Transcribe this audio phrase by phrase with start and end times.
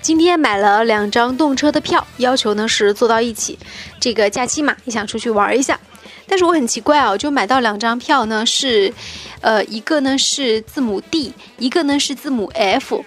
[0.00, 3.58] 今天买了两张动车的票，要求呢是坐到一起。
[3.98, 5.80] 这个假期嘛，也想出去玩一下。
[6.26, 8.92] 但是我很奇怪哦，就买到两张票呢，是，
[9.40, 13.02] 呃，一个呢是字母 D，一个呢是字母 F。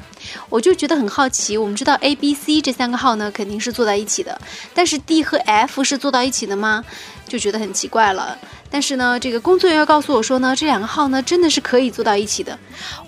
[0.50, 1.57] 我就觉得很好奇。
[1.57, 4.39] 我们知道 A、B、C 这三个号呢肯定是坐在一起的，
[4.73, 6.84] 但是 D 和 F 是坐到一起的吗？
[7.28, 8.38] 就觉得很奇怪了。
[8.70, 12.57] 但是呢，这个工作人员告诉我说呢，这两个号呢真的是可以坐到一起的。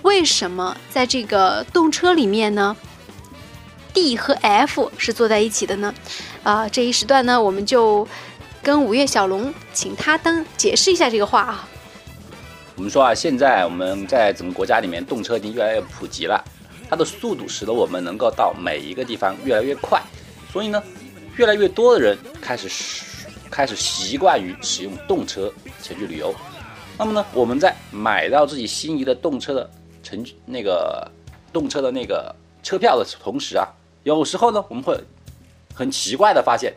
[0.04, 2.76] 为什么在这个动车里面呢
[3.94, 5.94] ？D 和 F 是坐在一起的呢，
[6.44, 8.08] 啊，这一时段呢，我们就
[8.64, 11.68] 跟五月小龙，请他当解释一下这个话啊。
[12.76, 16.42] 我们说啊，现在我们在整个国家里面，动车已经越来越普及了，
[16.90, 20.02] 它的速度使得我们能够到每一个地方越来越快，
[20.52, 20.82] 所以呢，
[21.36, 22.68] 越来越多的人开始
[23.52, 26.34] 开始习惯于使用动车前去旅游。
[26.98, 29.70] 那么呢，我们在买到自己心仪的动车的
[30.02, 31.10] 乘那个
[31.54, 33.68] 动车的那个车票的同时啊。
[34.04, 35.00] 有时候呢，我们会
[35.74, 36.74] 很奇怪的发现，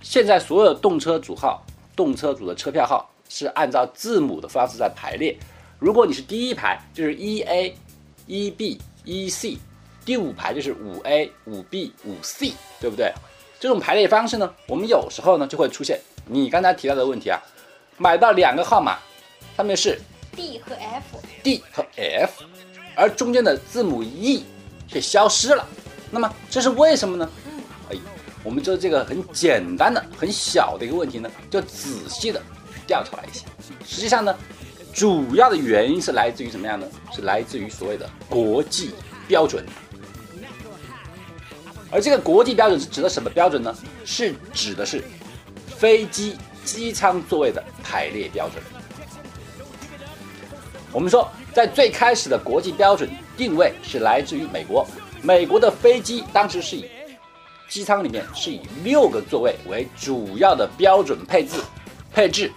[0.00, 1.64] 现在所有动车组号、
[1.96, 5.36] 动车组的车票号是按照字母的方式在排列。
[5.78, 7.76] 如果你是第一排，就是一 A、
[8.26, 9.56] 一 B、一 C；
[10.04, 13.10] 第五排就是五 A、五 B、五 C，对不对？
[13.58, 17.40] 这种排列方式呢，我们有时候呢就会出现你刚才提到的问题啊，
[17.96, 18.98] 买到两个号码，
[19.56, 19.98] 上面是
[20.34, 22.44] D 和 F，D 和 F，
[22.94, 24.44] 而中间的字母 E
[24.86, 25.66] 却消失了。
[26.10, 27.30] 那么这是为什么呢？
[27.90, 27.96] 哎，
[28.42, 32.42] 我们就这个很简单的、很小的一个问题呢，就仔细的
[32.86, 33.46] 调查了一下。
[33.86, 34.36] 实际上呢，
[34.96, 36.86] 主要的原因是来自于什么样呢？
[37.12, 38.94] 是来自于所谓的国际
[39.28, 39.62] 标准。
[41.90, 43.76] 而这个国际标准是指的什么标准呢？
[44.06, 45.04] 是指的是
[45.66, 48.62] 飞机机舱座位的排列标准。
[50.92, 54.86] 我们说，在最开始的国际标准定位是来自于美国。
[55.20, 56.86] 美国的飞机当时是以
[57.68, 61.60] 机舱里面是以六个座位为主要的标准配置，
[62.14, 62.50] 配置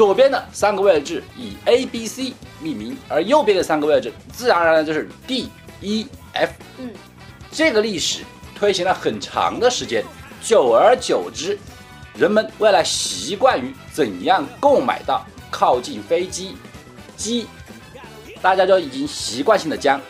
[0.00, 5.50] 左边的三个位置以 A、B、C 命名，而右边的三个位置自然而然就是 D、
[5.82, 6.52] E、F。
[6.78, 6.90] 嗯，
[7.52, 8.22] 这个历史
[8.54, 10.02] 推行了很长的时间，
[10.42, 11.58] 久而久之，
[12.14, 16.56] 人们为了习惯于怎样购买到靠近飞机
[17.14, 17.46] 机，
[18.40, 20.00] 大家就已经习惯性的将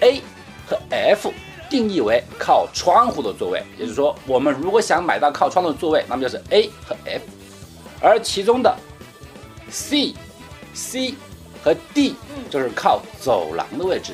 [0.00, 0.20] A。
[0.66, 1.32] 和 F
[1.70, 7.22] 定义为靠窗户的座位，也就是说，我们如果想买到靠窗的座位，那么就是 A 和 F，
[7.98, 8.76] 而其中的
[9.72, 10.14] C、
[10.74, 11.14] C
[11.64, 12.14] 和 D
[12.50, 14.12] 就是靠走廊的位置。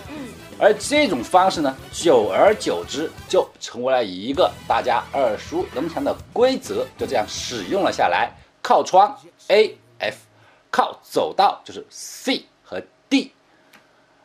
[0.60, 8.32] 而这种方式呢，久而久之就成为了一个大家耳熟能详的规则，就这样使用了下来。
[8.62, 9.16] 靠窗
[9.48, 10.16] A、F，
[10.70, 13.32] 靠走道就是 C 和 D。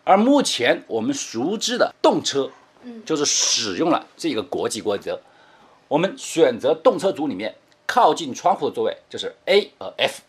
[0.03, 2.51] 而目前我们熟知的动车，
[2.83, 5.19] 嗯，就是使用了这个国际规则。
[5.87, 7.55] 我们选择动车组里面
[7.87, 10.21] 靠近窗户的座位就是 A 和 F。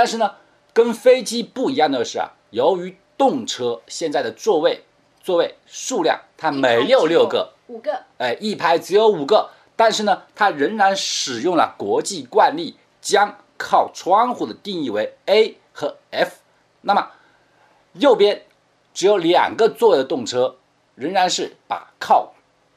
[0.00, 0.36] 但是呢，
[0.72, 4.82] 跟飞机不一样的是啊，由于动车现在的座位
[5.22, 9.50] 座位数量它没有六个，五个，哎，一排只有五个。
[9.76, 16.36] 但是呢，它仍然使用了国际惯例，将靠窗户的定义为 A 和 F。
[16.80, 17.10] 那么
[17.92, 18.46] 右边。
[18.94, 20.56] 只有两个座位的动车，
[20.94, 22.32] 仍然是把靠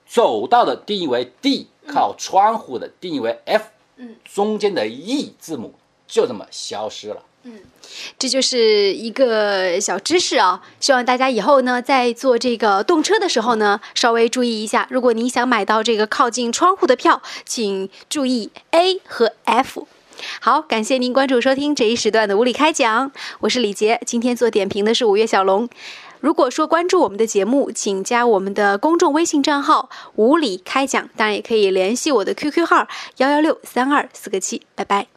[0.05, 5.73] 走道的定义为 D，靠窗户的定义为 F，嗯，中间的 E 字母
[6.13, 7.17] 就这么消失了。
[7.41, 7.59] 嗯，
[8.19, 14.87] 这就是一个小知识啊，希望大家以后呢，在坐这个动车的时候呢，稍微注意一下。
[14.91, 19.87] 如果你想买到这个靠近窗户的票，请注意 A 和 F。
[20.39, 25.67] 好，感谢您关注收听这一时段的无理开讲，我是李杰，今天做点评的是五月小龙。
[26.21, 32.87] 如果说关注我们的节目，请加我们的公众微信账号“无理开讲”，当然也可以联系我的 QQ 号
[33.17, 35.12] 幺幺六三二四个七，拜拜。